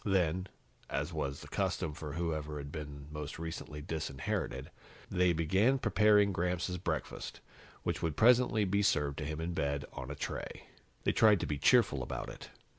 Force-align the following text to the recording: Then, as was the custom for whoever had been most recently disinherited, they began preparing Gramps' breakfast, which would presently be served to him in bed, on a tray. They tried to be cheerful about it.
Then, 0.03 0.47
as 0.89 1.13
was 1.13 1.41
the 1.41 1.47
custom 1.47 1.93
for 1.93 2.13
whoever 2.13 2.57
had 2.57 2.71
been 2.71 3.05
most 3.11 3.37
recently 3.37 3.81
disinherited, 3.81 4.71
they 5.11 5.31
began 5.31 5.77
preparing 5.77 6.31
Gramps' 6.31 6.75
breakfast, 6.77 7.39
which 7.83 8.01
would 8.01 8.17
presently 8.17 8.65
be 8.65 8.81
served 8.81 9.19
to 9.19 9.25
him 9.25 9.39
in 9.39 9.53
bed, 9.53 9.85
on 9.93 10.09
a 10.09 10.15
tray. 10.15 10.65
They 11.03 11.11
tried 11.11 11.39
to 11.41 11.45
be 11.45 11.59
cheerful 11.59 12.01
about 12.01 12.29
it. 12.29 12.49